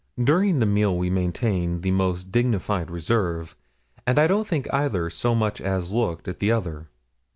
[0.19, 3.55] During the meal we maintained the most dignified reserve;
[4.07, 6.89] and I don't think either so much as looked at the other.